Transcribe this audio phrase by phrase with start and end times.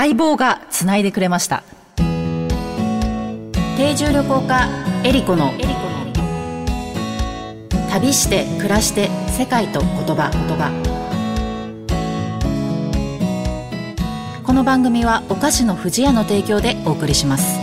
[0.00, 1.64] 相棒がつないでくれました。
[3.76, 4.68] 定住旅行家
[5.02, 5.52] エリコの
[7.90, 10.70] 旅して暮らして世界と言葉言葉。
[14.44, 17.58] この番組はお菓子の不二家の提供でお送りします。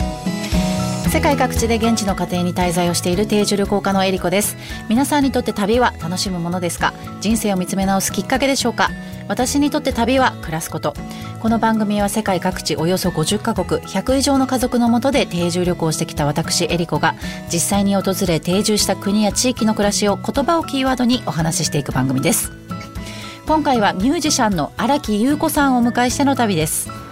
[1.09, 4.57] 世界各地で現地の家庭に滞在をしている定住旅行家のエリコです。
[4.89, 6.93] 皆さんにとって旅は楽しむものですか？
[7.21, 8.89] 人生を見つめ直すきっかけでしょうか？
[9.27, 10.93] 私にとって旅は暮らすこと。
[11.41, 17.15] この番組は世界各地およそ50カ国100以上の家族のもとで定住旅行してきた私エリコが
[17.51, 22.51] 実際に訪れ定住した国や地域の暮らしを言葉をキーワードにお話ししていく番組です。
[23.45, 27.04] 今回はミュージシャンの荒木優子さんをお迎えしての旅です。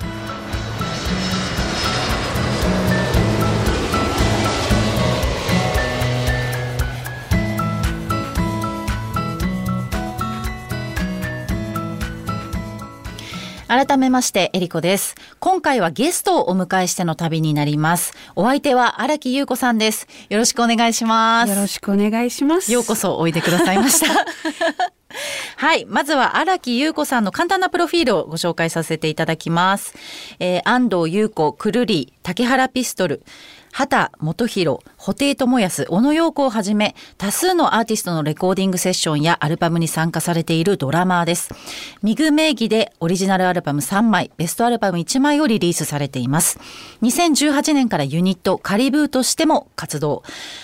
[13.73, 15.15] 改めましてエリコです。
[15.39, 18.13] 今回はゲストをお迎えしての旅になります。
[18.35, 20.05] お相手は荒木優子さんです。
[20.30, 21.49] よろしくお願いします。
[21.49, 22.71] よろしくお願いします。
[22.71, 24.13] ようこそおいでくださいました。
[25.57, 25.85] はい。
[25.88, 29.95] まずは荒木優子さんの簡単なプロフィールをご紹介させていただきます、
[30.37, 33.23] えー、安藤優子くるり竹原ピストル
[33.71, 41.49] 畑元弘、布袋寅泰、小野陽子をはじめ、多数のアーティストのレコーディングセッションやアルバムに参加されているドラマーです。
[42.01, 46.57] ミグ名義でオリジナルアルバム3枚、ベストアルバム1枚をリリースされています。
[47.01, 50.23] 2018年からユニットカリブーとしても活動。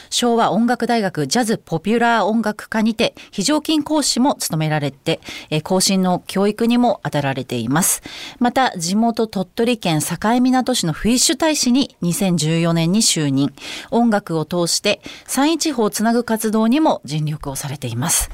[0.09, 5.19] 昭和音楽大学ジャズポピュラー音楽科にて非常勤講師も務められて、
[5.65, 8.01] 更新の教育にも当たられています。
[8.39, 13.53] また、地元鳥取県境港市のフィッシュ大使に2014年に就任。
[13.91, 18.29] 音楽を通して山陰地方をつなぐ活動にも尽力をされています。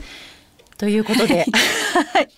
[0.78, 1.46] ということで、
[2.14, 2.30] はい。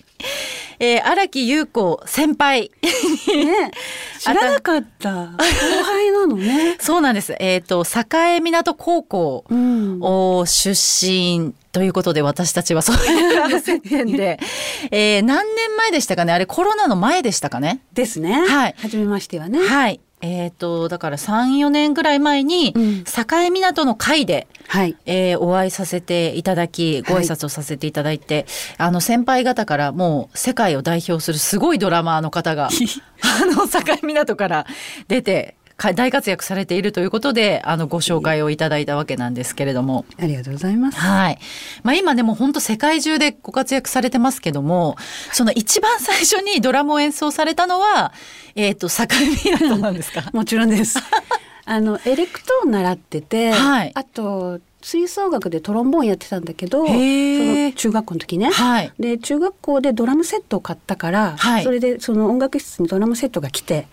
[0.80, 2.70] えー、荒木優子先輩。
[2.82, 3.70] ね、
[4.20, 5.10] 知らなかった。
[5.10, 5.36] 後
[5.84, 6.76] 輩なのね。
[6.80, 7.34] そうなんです。
[7.40, 9.44] えっ、ー、と、境港高校
[10.00, 14.38] を出身ということで、私たちはそういう接点で、
[14.92, 16.32] えー、何年前でしたかね？
[16.32, 17.80] あれコロナの前でしたかね？
[17.92, 18.46] ですね。
[18.46, 18.74] はい。
[18.78, 19.58] 初めましてはね。
[19.58, 20.00] はい。
[20.20, 28.46] えっ、ー、と、だから3、4年ぐらい前に、うん、境港の会で、はい、えー、お会いさせていただき、ご挨拶をさせていただいて、
[28.76, 32.68] はい、あの、先輩方からもう世界を代表するすごいドラマーの方が、
[33.22, 34.66] あの、境港から
[35.06, 35.56] 出て、
[35.94, 40.98] 大活躍されているということであのご紹介をいただいたわけなんですけれどもありがとうございます。
[40.98, 41.38] はい。
[41.84, 44.96] まあ今でも本当世界中でご活躍されてますけども、
[45.32, 48.12] その一番最初にドラムを演奏されたのは
[48.56, 49.06] えっ、ー、と境
[49.56, 50.24] 港なんですか？
[50.34, 50.98] もちろんです。
[51.64, 63.88] あのエレクトーン習ってて、はい、あと吹奏楽でトロンボーンやってたんだけどその中学校の時ね、はい、で中学校でドラムセットを買ったから、はい、それでその音楽室にドラムセットが来て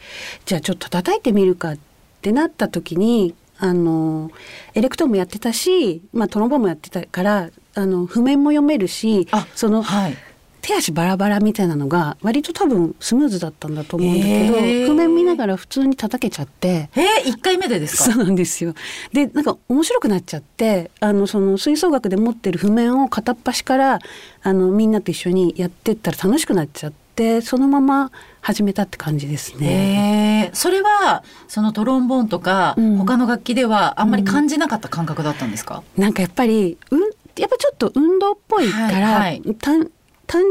[0.45, 1.77] じゃあちょっと叩いてみるかっ
[2.21, 4.31] てなった時にあの
[4.73, 10.17] エレクトーンもやってたし、まあ、トロンボーンもやってたからあの譜面も読めるしその、はい、
[10.65, 14.55] 手足バラバラみたいなのが割と多分スムーズだったんだと思うんだけど
[14.87, 16.89] 譜面見ながら普通に叩けちゃって。
[16.95, 18.11] えー、1回目でですか？
[18.13, 18.73] そうなんですよ。
[19.13, 23.99] でなんか面白くなっちゃってあのその吹奏楽で持ってる譜面を片っ端から
[24.41, 28.11] あのみんなと一緒にやってったら楽しくなっちゃってそのまま
[28.41, 30.49] 始めたって感じですね。
[30.53, 37.01] それはそのトロンボーンとか、うん、他の楽器ではあんまり感じなかった感覚だったんですか、うん、なんかやっぱり、うん、
[37.37, 39.91] やっぱちょっと運動っぽいから、はいはい、単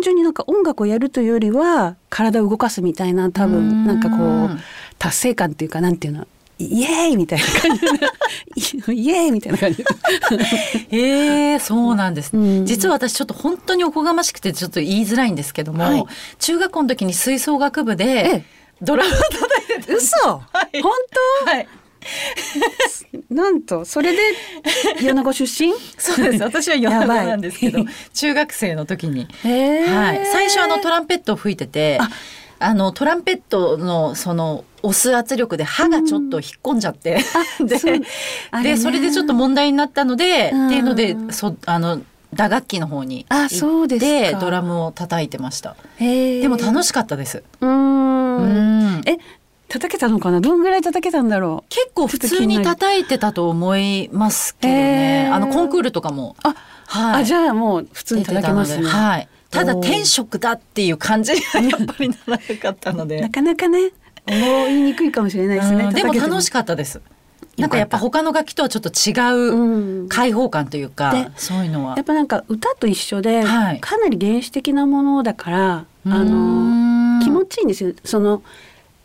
[0.02, 4.58] 純になんか音楽をやるというよりは体を動かすみたいな多分なんかこう
[4.98, 6.26] 達成感っていうかなんていうの
[6.58, 7.76] イエーイみたいな感
[8.56, 9.84] じ イエーイみたいな感じ
[10.90, 16.04] えー、そうなんです、うん、実は私ちょっと本当におこがましくてちょっと言いづらいんですけども、はい、
[16.38, 18.44] 中学校の時に吹奏楽部で
[18.80, 20.92] ドラムを叩いてた嘘、はい、本
[21.44, 21.68] 当、はい
[23.30, 24.18] なんとそれで
[25.00, 25.72] 米子出身？
[25.98, 26.42] そうです。
[26.44, 32.10] 私は米子なんですけど 中学生の時に、はい、最初あのトランペットを吹いててあ。
[32.72, 37.18] のトランペットのその押す圧力で歯がちょっと引っ込んじゃって、
[37.60, 37.88] うん、でそ
[38.62, 42.00] でそれでちょっと問題になったので、うん、っていうのでそあの
[42.34, 45.76] 打楽器の方に行ってドラムを叩いてました。
[45.98, 47.42] でも楽しかったです。
[47.60, 49.02] うん。
[49.06, 49.18] え
[49.74, 50.40] 叩けたのかな？
[50.40, 51.68] どんぐらい叩けたんだろう？
[51.68, 55.28] 結構普通に叩いてたと思いますけどね。
[55.32, 56.36] あのコンクールとかも。
[56.44, 56.54] あ、
[56.86, 58.86] はい、あじゃあもう普通に叩けますね。
[58.86, 59.28] はい。
[59.50, 63.20] ただ天職だっていう感じがやっぱりならなかったので。
[63.20, 63.90] なかなかね
[64.28, 65.92] 思いにくいかもしれないですね。
[65.92, 67.00] でも楽しかったです。
[67.58, 71.96] なんかやっぱ他の楽器とはちょっと違う開放感というか、うん、そういうのは。
[71.96, 77.92] やっぱなんか歌と一緒で、はい、かなり原始的なものだからあの気持ちいいんですよ。
[78.04, 78.44] その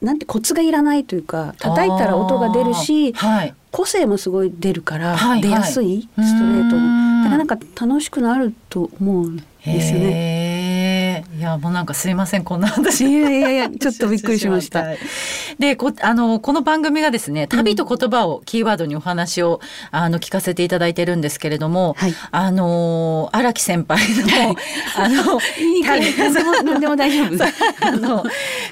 [0.02, 6.76] なんてコツがいらないというか叩いたら音が出るし、はい、個性もすごい出るから出やすい、はいはい、ストレート。
[6.78, 9.44] にだからなんか楽しくなると思うんで
[9.82, 11.26] すよね。
[11.38, 13.06] いやもうなんかすいませんこんな話。
[13.06, 14.86] いやいやいやちょっとびっくりしました。
[15.60, 19.60] でこあのこの番組がですね旅と言葉をキーワードにお話を、
[19.92, 24.56] あの聞かせていただいてるんですけれども、はい、あの荒木先輩の、
[24.96, 25.40] あの
[25.84, 27.44] 何でも何でも大丈夫。
[27.86, 28.24] あの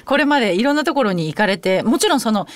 [0.06, 2.46] これまでいろんなところに行かれてもちろんその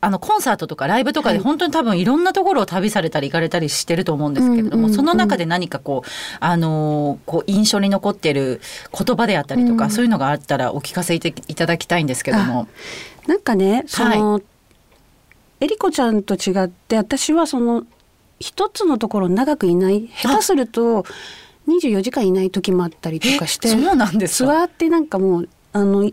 [0.00, 6.08] あのコンサートとかライブとかで本当に多分いろんなところを旅されたり行かれたりしてると思うんですけれども、その中で何かこう
[6.40, 8.60] あのこう印象に残ってる
[8.92, 12.66] 言葉であったりとか、うん、そういうのがあったらお聞かせいただきたいんですけども。
[13.28, 14.42] なんかねその、はい、
[15.60, 17.84] えりこちゃんと違って私はその
[18.40, 21.04] 一つのところ長くいない下手すると
[21.68, 26.10] 24時間いない時もあったりとかしてそうなんですツアーってなんかもうあの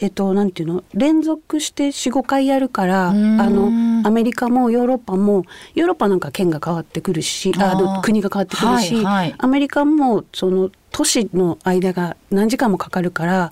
[0.00, 0.84] えっと、なんていうの？
[0.94, 5.44] 連続して45回やるからあのアメリカもヨーロッパも
[5.74, 13.50] ヨーロッパなんか県が変わってくるしあの国が変わってくるし、はいはい、アメリカもその都市の間が何時間もかかるから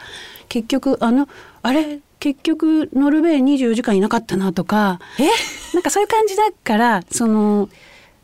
[0.49, 1.29] 結局あの
[1.63, 1.99] あれ？
[2.27, 5.29] 結局ノルウェー24時間いなかったなとかえ？
[5.75, 7.69] なんかそういう感じだからその。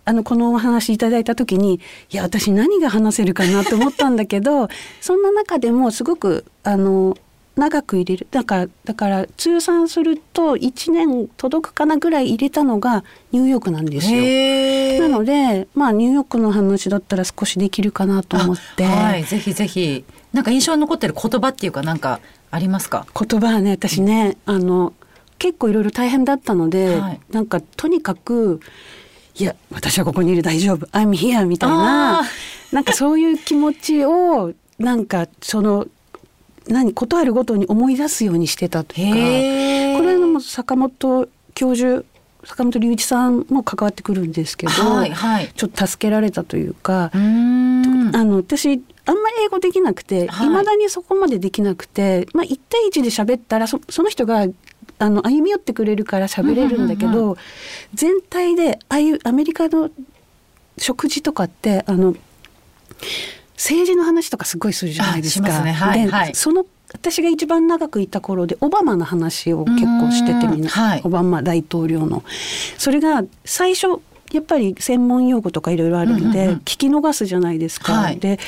[0.05, 1.75] あのこのお話いただいた時に
[2.11, 4.67] いや私何が話せるかなと思ったんだけど
[5.01, 7.17] そんな中でもすごくあの
[7.55, 15.09] 長く入れるだからだから通算すると1年届くかなぐらい入れたのがニューヨークなんですよ。
[15.09, 18.83] なのでまあニューヨークの話だったら少しできるかなと思って。
[18.83, 22.19] はい、ぜひぜひなんか印象に残ってる言葉っていうかなんか
[22.53, 23.07] ありますか？
[23.19, 24.93] 言葉はね私ね、あの
[25.39, 28.61] 結構いろいろ大変だったので、はい、なんかとにかく
[29.35, 30.87] いや私はここにいる大丈夫。
[30.89, 32.23] I'm here みたいな
[32.71, 35.89] なんかそういう気持ちをなんかその
[36.69, 42.05] 何ことあるごとに思い出すようにしてたというかこれも坂本教授
[42.45, 54.47] 坂本龍一さんも関わってくるんですけど、はいはい、ちょっと助けられたというかあの私あんまり英語できなくていま、はい、だにそこまでできなくて、まあ、1対1で喋ったらその人が
[54.99, 57.37] あの歩み寄ってくれるから喋れるんだけど、うんうん、
[57.95, 59.91] 全体でああいうアメリカの
[60.79, 62.15] 食事とかってあの
[63.57, 65.51] 政治の話とかすごいするじゃないですか。
[65.53, 65.73] すね。
[65.73, 72.23] はいはい、その私が一番長くいた頃でオバマの話を結構しててみんな、はい、オバマ大統領の。
[72.79, 74.01] それが最初
[74.33, 77.93] やっぱり専門用語とかいろいろあるんで、聞き逃すじゃないですか。
[77.93, 78.39] はい、で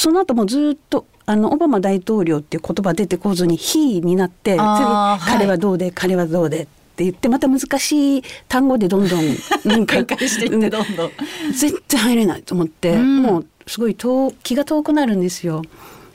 [0.00, 6.66] その後もずっとあのオバマ大統領っていう言葉出てこずに「he」になって次、彼はどうで、はい、彼はどうでっ
[6.96, 9.20] て言ってまた難しい単語でどんどん
[9.66, 11.10] なんかしていってどんどん。
[11.52, 15.60] 絶対入れないと思って、うん、もうすごい遠気が遠くなるんですよ。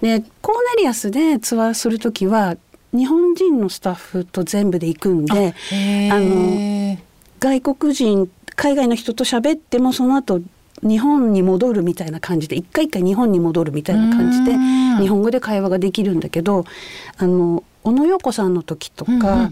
[0.02, 2.58] でコーネリアスでツアーする時は
[2.92, 5.54] 日本人のスタッフと全部で行くんで
[6.12, 6.98] あの
[7.40, 10.42] 外国人海外の人と喋ってもその後
[10.84, 14.58] 日本に戻るみたいな感じで一回一回日本に戻るみたいな感じで
[15.02, 16.66] 日本語で会話ができるんだけど
[17.18, 19.52] あの小野洋子さんの時とか、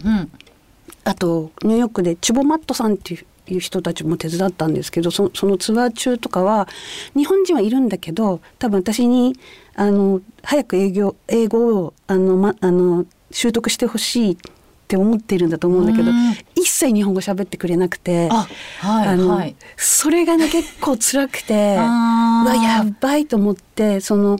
[1.03, 6.67] あとニューヨークでチュボマットさんっていういう人たちも手伝ったんですけどそのツアー中とかは
[7.15, 9.35] 日本人はいるんだけど多分私に
[9.75, 14.49] あの早く営業英語をあの、ま、あの習得してほしいって
[14.97, 16.11] 思っているんだと思うんだけど
[16.55, 18.47] 一切日本語喋ってくれなくてあ、
[18.79, 24.39] はい、あの、はい、それがね結構辛くて うわやばいと思ってその。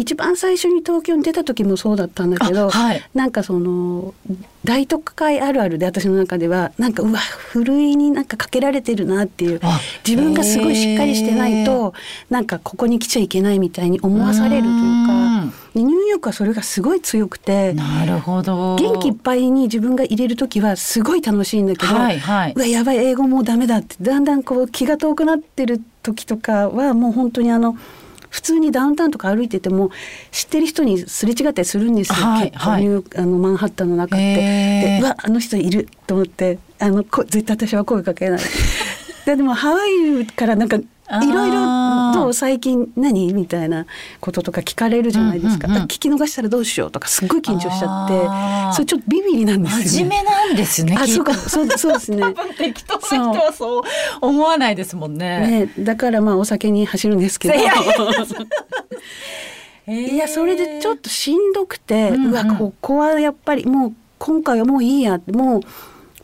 [0.00, 4.14] 一番最初に東京に出た時もそうだったんだけど、はい、なんかその
[4.64, 9.60] 大都会あるあるで私の中ではなんかうわふるいになんかかけられてるなっていう
[10.06, 11.92] 自分がすごいしっかりしてないと
[12.30, 15.09] なんかここに来ちゃいけないみたいに思わされるというか
[15.74, 27.76] ニューヨークはそれがすごい強くてなるほど元気いっぱいに自分が入れる時はすごい楽しいんだけど、はいはい、うわやばい英語もうダメだってだんだんこう気が遠くなってる時とかはもう本当にあの。
[28.30, 29.90] 普通にダウンタウンとか歩いてても
[30.30, 34.34] 知ってる人にすれ違ったりするんですよ、はい、はい、あのマンハッタンの中って。
[34.36, 38.40] でうわあの人いると思ってあのこ絶対私は声かけない。
[39.26, 40.78] ででもハワイからなんか
[41.22, 43.86] いろいろと最近何みたいな
[44.20, 48.14] こととか聞かれるじゃないですかうんうんうん、聞き逃したらどうしようとかすっごい緊張しちゃって
[48.74, 49.78] それちょっとビビりなんですよね。
[49.88, 50.96] 真面目なんですね。
[50.98, 52.22] あそうかそうそうですね。
[52.56, 53.82] 適当な人はそう
[54.20, 55.66] 思わないですもんね。
[55.66, 57.54] ねだからまあお酒に走るんですけど。
[57.54, 57.62] い
[60.16, 65.62] や それでちょっとしんどくて、うんうん、うわここはやっぱりもう今回はもういいやも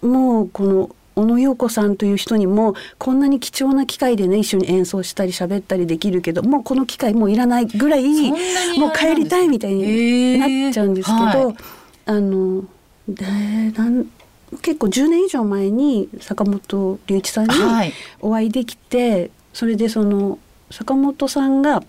[0.02, 8.30] うもうこの小野洋子さんという人にもこんなに貴重な機会でね一緒に演奏したり喋ったりできるけどもうこの機会もういらないぐらい
[8.78, 11.56] もう帰りたいみたいになっちゃうんですけど、はい、
[12.04, 12.64] あの
[13.08, 14.06] でなん
[14.61, 17.54] 結構10年以上前に坂本龍一さんに
[18.20, 20.38] お会いできて、はい、それでその
[20.70, 21.82] 坂本さんが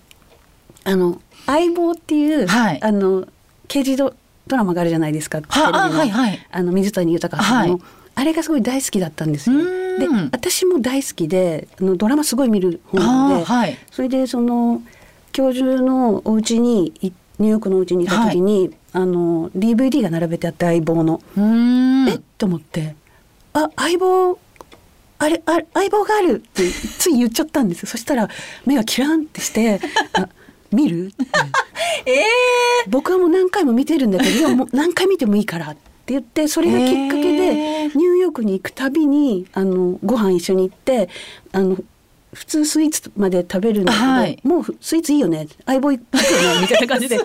[0.84, 3.28] あの相棒っていう、はい、あの
[3.68, 4.14] 刑事ド
[4.48, 5.42] ラマがあるじゃないですか。
[5.46, 7.82] ははいはい、あの水谷豊さんの、はい、
[8.18, 9.58] あれがすごい大好きだったんですよ。
[9.98, 14.82] で私も大好きであのドラマすごい見る本で、はい、それでその
[15.32, 21.20] 教授のお家にニューヨークのお家にいた時に、あの DVD が並べてあって相棒の。
[22.08, 22.14] え？
[22.16, 22.96] っと思って
[23.52, 24.36] あ相棒
[25.20, 28.28] あれあ相棒があるってつい言っちゃったんです そしたら
[28.66, 29.80] 目がキランってして
[30.14, 30.28] 「あ
[30.72, 31.12] 見る?
[32.06, 41.08] 」えー、僕はもう何回も見てるんだけど何回見てもいいからって言ってそれがきっかけでニューヨークに行くたびにあのご飯一緒に行って
[41.52, 41.76] あの
[42.32, 45.48] 普通スイーツまで食べるんだけど、はい、もうスイーツいいよね。
[45.64, 47.18] 相棒行くよねみたいな感じで。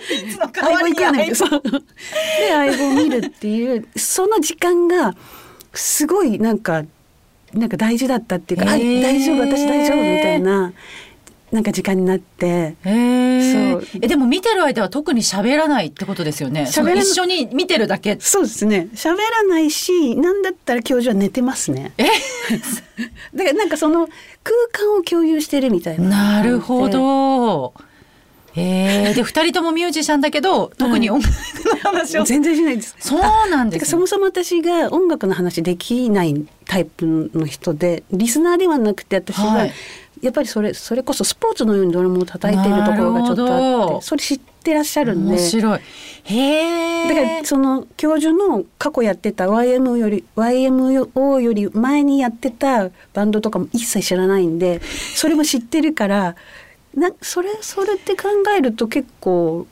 [0.54, 5.14] 相棒行くよねで相棒見るっていうその時間が
[5.74, 6.84] すごいなんか
[7.52, 10.72] なんか大事だったっていうか、あ大丈夫私大丈夫みたいな
[11.54, 12.74] なんか時間になって。
[12.82, 16.62] そうえでも見てる間は特に喋らないってことですよね。
[16.62, 18.16] 喋一緒に見てるだけ。
[18.18, 18.88] そうですね。
[18.94, 21.92] 喋らないし、なんだったら教授は寝てますね。
[21.96, 22.06] え？
[23.36, 24.08] だからなんかその
[24.42, 26.40] 空間を共有してるみたいな。
[26.40, 27.72] なるほど。
[28.56, 32.96] えー、で二人ともミュージシャンだけど特に音楽の話を、全然しないです。
[32.98, 33.20] そう
[33.50, 39.72] なんです、ね、そもそも私が音楽の話できないタイプの人でリスナーではなくて私は、はい
[40.22, 45.34] やっぱりそれそれこそスポーツのようにドラムを叩いているところがちょっとあってそれ知ってらっしゃるんで。
[45.34, 45.80] 面白い。
[46.26, 54.80] へだからその教授の過去やってた YMO より YMO より前にやってたバンドとかも一切知らないんで
[55.14, 56.36] それも知ってるから
[56.94, 59.66] なそれそれって考えると結構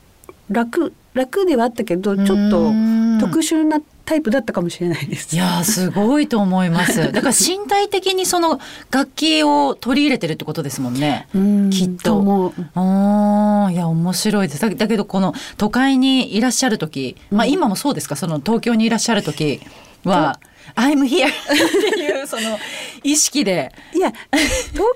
[0.50, 2.72] 楽楽ではあったけどちょっと
[3.20, 5.34] 特殊なタイプだったかもしれないです。
[5.34, 7.10] いやすごいと思います。
[7.12, 11.28] だから身体的にその楽器を取り入れてるってことですもんね。
[11.36, 12.52] んきっと。
[12.74, 14.60] ああいや面白いです。
[14.76, 18.16] だけどこの都会にいらっしゃる時、まあ今もそうですか？
[18.16, 19.60] その東京にいらっしゃる時
[20.04, 20.38] は。
[20.74, 21.30] I'm here っ
[21.94, 22.58] ていうその
[23.02, 23.72] 意識で。
[23.94, 24.38] いや東
[24.74, 24.86] 京は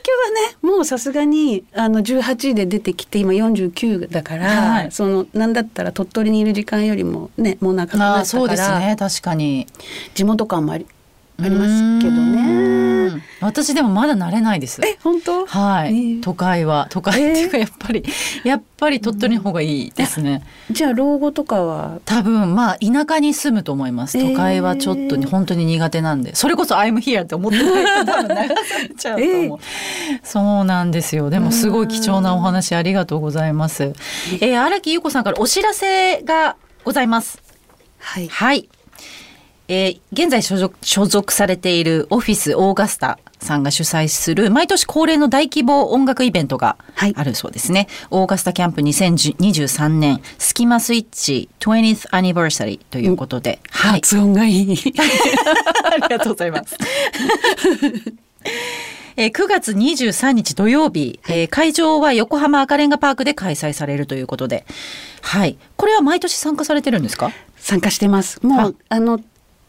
[0.50, 9.66] ね もうさすがにあの18で出てきて今49だから、はい、そのなんだったら鳥取にいる時間よりもねもう長くなったからそうですね確かに
[10.14, 10.86] 地元感もあり
[11.38, 12.46] ありますけどね。
[13.40, 14.81] 私でもまだ慣れないです。
[14.83, 15.45] え、本当？
[15.45, 15.88] はい。
[15.88, 20.43] えー、都会は都会っていうかやっぱり、えー、やっぱり鳥取の方がいいですね。
[20.71, 22.00] じゃあ老後とかは？
[22.07, 24.19] 多分まあ田舎に住むと思います。
[24.19, 29.59] 都会はちょっと、本当に苦手なんで、それこそ I'm here って思ってないと多分流されちゃうと思う。
[30.12, 31.28] えー、そうなんですよ。
[31.28, 33.93] でもすごい貴重なお話ありがとうございます。
[34.40, 37.43] えー、荒木優子さんからお知らせがございます。
[37.99, 38.28] はい。
[38.28, 38.69] はい。
[39.69, 47.81] えー、現在所属所属されているオフィスオーガスタさんが主催する毎年恒例の大規模音楽イベントがあるそうですね。
[47.81, 47.88] はい、
[48.23, 53.61] オーガスタキャンプ2023年スキマスイッチ 20th Anniversary ということで。
[53.71, 54.75] はい、発音がいい。
[55.85, 56.76] ありがとうございます。
[59.19, 64.66] えー、9月23日土曜日、えー、会場は横浜赤レンガパークで開催されるということで、
[65.23, 67.33] はい、これは毎年参加されてるんですか？
[67.57, 68.45] 参加してます。
[68.47, 69.19] もうあの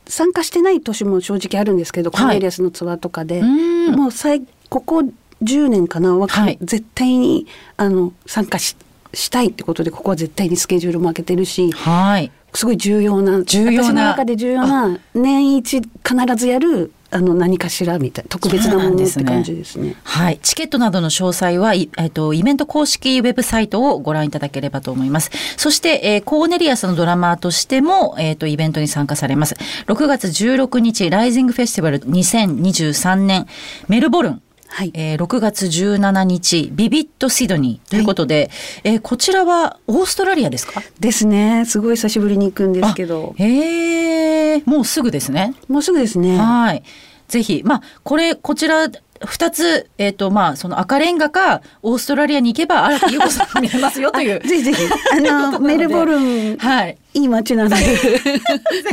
[0.07, 3.41] 参加してない年も正直あるんですけど、はい、カネリアスのツアーとかで。
[3.41, 5.03] もう最ここ
[5.43, 7.47] 10年かなは、はい、絶対に
[7.77, 8.75] あの参加し
[9.13, 13.83] したいってことでここは絶対にスケジュールも開けてるし、はい、すごい重要な重要な。
[13.83, 19.89] 私の中で重要な年一必ずやるあの何かしらみたいな特別なものって感じですね。
[19.89, 25.31] ねはい、チケットなどの詳細はえっ、とイベント公式ウェブサイトをご覧いただければと思います。
[25.55, 29.55] そして、えー、コーネリアスのドラマーとしてもえっ、ー、とイベントに参加されます。
[29.87, 33.47] 6月16日ライジングフェスティバル2023年
[33.87, 38.51] メルボルンはい、えー、6月17日ビビットシドニーということで、
[38.83, 40.81] はい、えー、こちらはオーストラリアですか？
[40.99, 41.65] ですね。
[41.65, 43.33] すごい久しぶりに行くんですけど。
[43.37, 45.55] へえもうすぐですね。
[45.67, 46.37] もうすぐですね。
[46.37, 46.83] はい。
[47.27, 48.89] ぜひまあこれこちら
[49.25, 54.39] 二つ、えっ、ー、と、まあ、その赤レンガか、オーストラリアに行けば、荒木優子さん見れますよという。
[54.41, 54.83] ぜひぜひ。
[55.13, 56.57] あの、 メルボルン。
[56.57, 56.97] はい。
[57.13, 57.75] いい街なので。
[57.85, 58.21] ぜ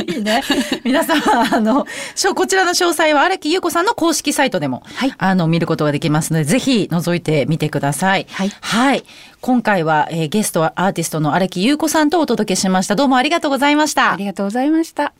[0.07, 0.43] ひね、
[0.83, 1.85] 皆さん、あの、
[2.35, 8.25] こちらの詳細は荒木優子さんの公式サイトでも、はい、あの、見ることができますので、ぜひ覗いてみてください。
[8.31, 8.51] はい。
[8.61, 9.03] はい。
[9.41, 12.95] 今回は、えー、ゲストはアーティストの荒木優子さんとお届けしました。
[12.95, 14.13] どうもありがとうございました。
[14.13, 15.13] ありがとうございました。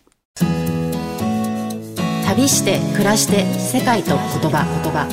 [2.36, 5.08] 旅して暮らして世界と言葉言葉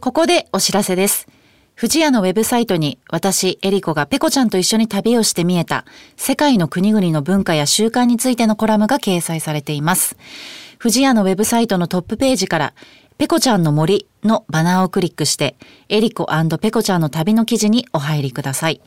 [0.00, 1.28] ここでお知らせです
[1.78, 10.18] 富士屋のウェブサイトに私、エリコがペコちゃんと一緒に旅をして見えた世界の国々の文化や習慣についてのコラムが掲載されています。
[10.78, 12.74] 富士屋のウェブサイトのトップページから
[13.20, 15.54] ペコちゃんの森のバナーをクリックして
[15.90, 16.26] エリコ
[16.58, 18.80] ペコちゃんの旅の記事にお入りください。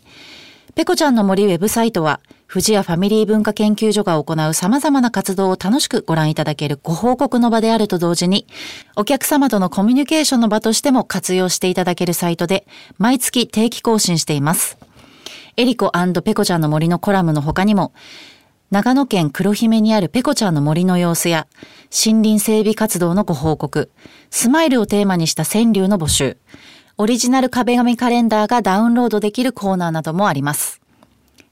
[0.74, 8.48] ペコちゃんの森ウェブサイトは富士屋ファミリー文化研究所が行う様々な活動を楽しくご覧いただけるご報告の場であると同時に、
[8.96, 12.66] お客様とのコミュニケーションの場としても活用していただけるサイトで、
[12.98, 14.80] 毎月定期更新しています。
[15.58, 15.92] エリコ
[16.24, 17.94] ペコちゃんの森のコラムの他にも、
[18.74, 21.46] 長野県黒姫にあるペコちゃんの森の様子や、
[21.92, 23.92] 森林整備活動のご報告、
[24.32, 26.38] スマイルをテーマにした川柳の募集、
[26.98, 30.82] オリジナル壁紙カレンダーがダウンロードできるコーナーなどもあります。